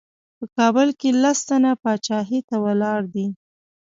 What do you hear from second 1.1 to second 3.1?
لس تنه پاچاهۍ ته ولاړ